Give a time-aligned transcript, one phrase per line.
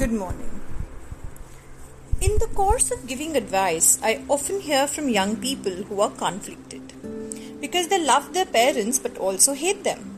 [0.00, 0.62] Good morning.
[2.22, 6.94] In the course of giving advice, I often hear from young people who are conflicted
[7.60, 10.16] because they love their parents but also hate them.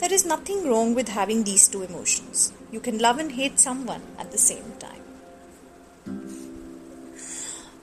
[0.00, 2.52] There is nothing wrong with having these two emotions.
[2.72, 5.04] You can love and hate someone at the same time.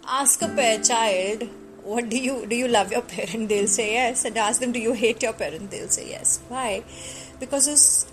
[0.05, 1.47] Ask a child,
[1.81, 3.47] what do you do you love your parent?
[3.47, 4.25] They'll say yes.
[4.25, 5.71] And ask them, do you hate your parent?
[5.71, 6.41] They'll say yes.
[6.49, 6.83] Why?
[7.39, 8.05] Because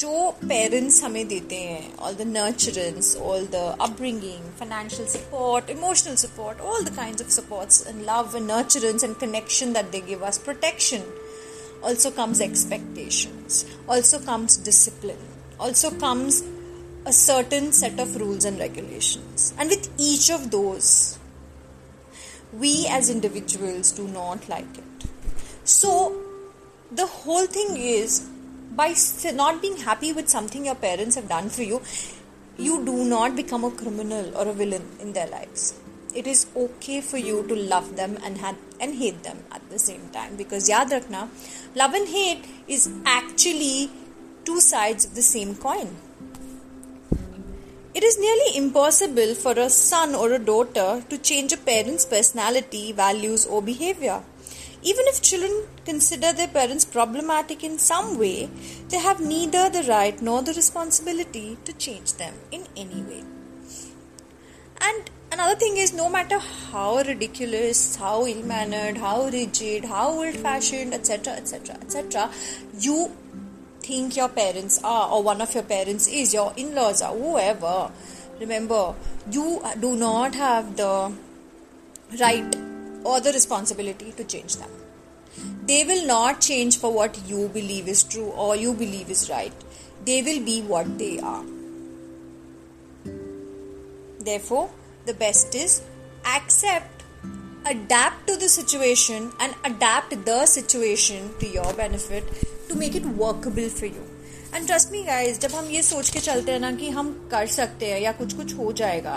[0.00, 6.60] जो parents हमें देते हैं all the nurturance all the upbringing financial support emotional support
[6.60, 10.38] all the kind of supports and love and nurturance and connection that they give us
[10.48, 11.04] protection
[11.82, 15.22] also comes expectations also comes discipline
[15.58, 16.42] also comes
[17.04, 21.18] a certain set of rules and regulations and with each of those
[22.56, 25.08] we as individuals do not like it
[25.64, 25.92] so
[26.92, 28.20] the whole thing is
[28.77, 28.93] by
[29.33, 31.81] not being happy with something your parents have done for you,
[32.57, 35.73] you do not become a criminal or a villain in their lives.
[36.15, 38.39] It is okay for you to love them and
[38.79, 41.23] and hate them at the same time because yaad rakhna,
[41.75, 43.89] love and hate is actually
[44.45, 45.89] two sides of the same coin.
[47.97, 52.91] It is nearly impossible for a son or a daughter to change a parent's personality,
[52.91, 54.21] values, or behavior.
[54.83, 58.49] Even if children consider their parents problematic in some way,
[58.89, 63.23] they have neither the right nor the responsibility to change them in any way.
[64.79, 70.35] And another thing is no matter how ridiculous, how ill mannered, how rigid, how old
[70.35, 72.29] fashioned, etc., etc., etc.,
[72.79, 73.11] you
[73.81, 77.89] think your parents are, or one of your parents is, your in laws are, whoever.
[78.39, 78.93] Remember,
[79.31, 81.11] you do not have the
[82.19, 82.66] right
[83.06, 84.70] or the responsibility to change them.
[85.66, 89.52] They will not change for what you believe is true or you believe is right.
[90.04, 91.44] They will be what they are.
[94.20, 94.70] Therefore,
[95.06, 95.82] the best is
[96.26, 97.02] accept,
[97.66, 102.24] adapt to the situation, and adapt the situation to your benefit
[102.68, 104.08] to make it workable for you.
[104.54, 107.46] And trust me guys जब हम ये सोच के चलते हैं ना कि हम कर
[107.52, 109.14] सकते हैं या कुछ कुछ हो जाएगा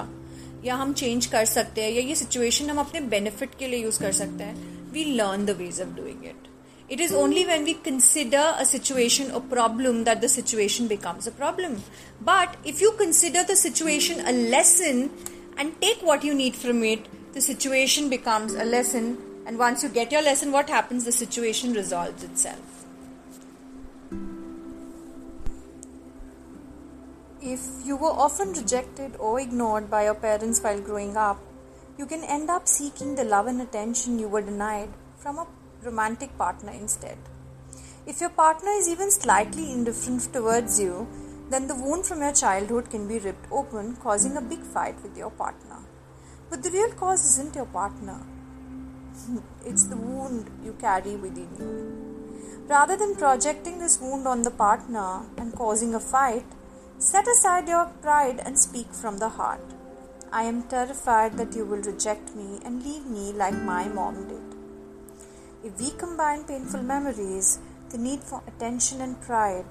[0.66, 3.97] या हम चेंज कर सकते हैं या ये सिचुएशन हम अपने बेनिफिट के लिए यूज
[3.97, 6.53] कर सकते हैं we learn the ways of doing it
[6.88, 11.31] It is only when we consider a situation a problem that the situation becomes a
[11.31, 11.81] problem.
[12.21, 15.09] But if you consider the situation a lesson
[15.57, 19.17] and take what you need from it, the situation becomes a lesson.
[19.47, 21.05] And once you get your lesson, what happens?
[21.05, 22.78] The situation resolves itself.
[27.42, 31.40] If you were often rejected or ignored by your parents while growing up,
[31.96, 35.46] you can end up seeking the love and attention you were denied from a
[35.82, 37.16] romantic partner instead.
[38.06, 41.08] If your partner is even slightly indifferent towards you,
[41.48, 45.16] then the wound from your childhood can be ripped open, causing a big fight with
[45.16, 45.78] your partner.
[46.50, 48.20] But the real cause isn't your partner,
[49.64, 52.66] it's the wound you carry within you.
[52.68, 56.44] Rather than projecting this wound on the partner and causing a fight,
[56.99, 59.73] Set aside your pride and speak from the heart.
[60.31, 64.55] I am terrified that you will reject me and leave me like my mom did.
[65.63, 69.66] If we combine painful memories, the need for attention and pride,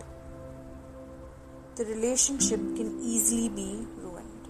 [1.76, 4.48] the relationship can easily be ruined.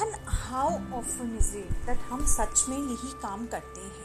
[0.00, 3.97] And how often is it that हम सच में यही काम करते हैं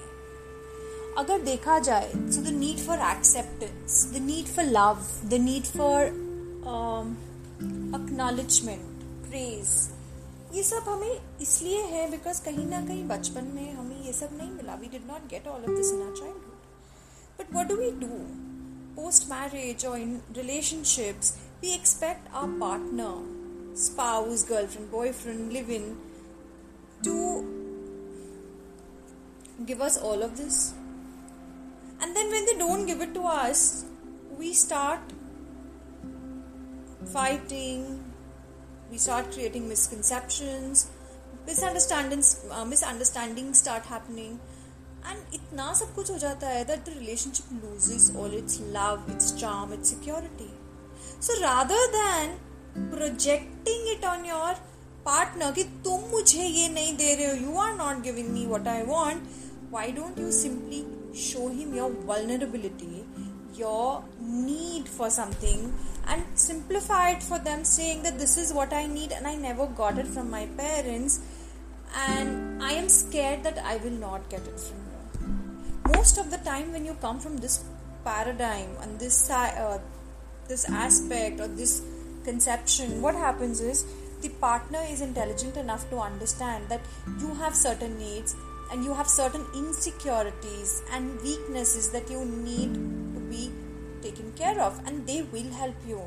[1.19, 6.01] अगर देखा जाए so the need for acceptance the need for love the need for
[8.01, 9.69] acknowledgement praise
[10.55, 14.51] ये सब हमें इसलिए है बिकॉज़ कहीं ना कहीं बचपन में हमें ये सब नहीं
[14.51, 17.91] मिला। We did not get all of this in our childhood but what do we
[18.07, 18.13] do
[18.97, 21.31] post marriage or in relationships,
[21.63, 23.09] we expect our partner,
[23.75, 25.89] spouse, girlfriend, boyfriend, live in
[27.03, 27.15] to
[29.67, 30.61] give us all of this.
[32.04, 33.86] And then when they don't give it to us,
[34.38, 35.00] we start
[37.14, 38.04] fighting,
[38.92, 40.88] we start creating misconceptions,
[41.46, 44.40] misunderstandings, uh, misunderstandings start happening.
[45.10, 49.32] And इतना सब कुछ हो जाता है that the relationship loses all its love, its
[49.42, 50.52] charm, its security.
[51.20, 52.40] So rather than
[52.92, 54.56] projecting it on your
[55.06, 58.68] partner कि तुम मुझे ये नहीं दे रहे हो you are not giving me what
[58.68, 59.24] I want
[59.76, 63.05] why don't you simply show him your vulnerability,
[63.55, 65.73] your need for something,
[66.09, 69.67] and simplify it for them, saying that this is what I need and I never
[69.67, 71.21] got it from my parents,
[72.09, 75.95] and I am scared that I will not get it from you.
[75.97, 77.65] Most of the time, when you come from this
[78.05, 79.79] paradigm and this uh,
[80.49, 81.83] this aspect or this
[82.25, 83.85] conception, what happens is
[84.21, 86.81] the partner is intelligent enough to understand that
[87.21, 88.35] you have certain needs
[88.71, 93.53] and you have certain insecurities and weaknesses that you need to be
[94.03, 96.01] taken care of, and they will help you.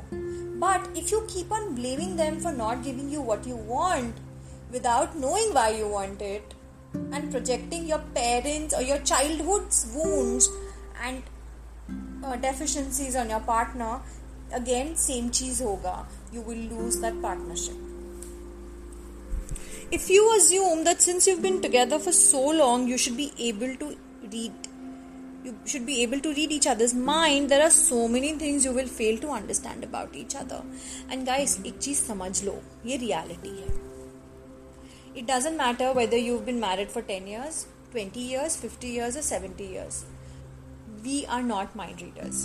[0.58, 4.14] But if you keep on blaming them for not giving you what you want
[4.70, 6.54] without knowing why you want it,
[7.12, 10.48] and projecting your parents or your childhood's wounds
[11.02, 11.22] and
[12.24, 14.00] uh, deficiencies on your partner,
[14.52, 16.06] again, same cheese hoga.
[16.32, 17.74] You will lose that partnership
[19.91, 23.75] If you assume that since you've been together for so long, you should be able
[23.77, 23.95] to
[24.31, 24.51] read
[25.43, 28.71] you should be able to read each other's mind there are so many things you
[28.71, 30.59] will fail to understand about each other
[31.09, 32.53] and guys एक चीज समझ लो
[32.85, 33.71] ये reality है
[35.21, 37.57] it doesn't matter whether you've been married for 10 years
[37.95, 39.99] 20 years 50 years or 70 years
[41.07, 42.39] we are not mind readers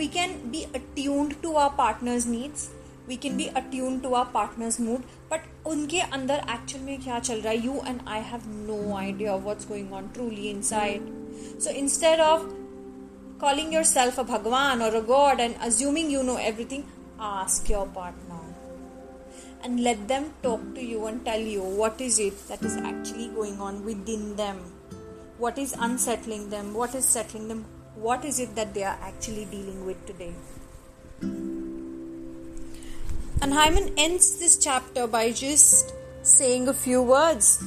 [0.00, 2.68] we can be attuned to our partner's needs
[3.12, 7.41] we can be attuned to our partner's mood but उनके अंदर actual में क्या चल
[7.41, 7.65] रहा है?
[7.65, 11.09] You and I have no idea what's going on truly inside
[11.63, 12.43] so instead of
[13.41, 16.83] calling yourself a भगवान और a god and assuming you know everything
[17.33, 22.47] ask your partner and let them talk to you and tell you what is it
[22.49, 24.63] that is actually going on within them
[25.37, 29.45] what is unsettling them, what is settling them, what is it that they are actually
[29.45, 30.33] dealing with today.
[33.41, 35.93] And Haemin ends this chapter by just
[36.23, 37.63] saying a few words,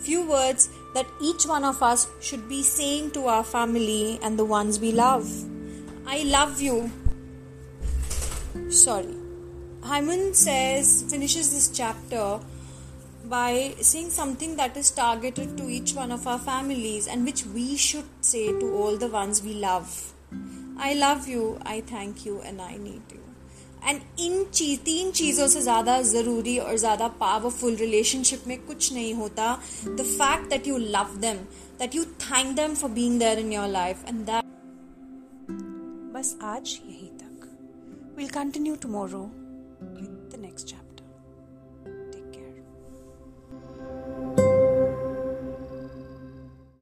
[0.00, 4.44] few words that each one of us should be saying to our family and the
[4.44, 5.28] ones we love.
[6.06, 6.90] I love you.
[8.70, 9.14] Sorry.
[9.82, 12.40] Haemin says, finishes this chapter
[13.24, 17.76] by saying something that is targeted to each one of our families and which we
[17.76, 20.12] should say to all the ones we love.
[20.78, 23.27] I love you, I thank you, and I need you.
[23.88, 29.14] And इन चीज़, तीन चीज़ों से ज़्यादा ज़रूरी और ज़्यादा powerful relationship में कुछ नहीं
[29.14, 29.52] होता।
[29.86, 31.36] The fact that you love them
[31.78, 34.44] that you thank them for being there in your life and that
[36.14, 37.48] बस आज यही तक।
[38.18, 40.87] Will continue tomorrow with the next chapter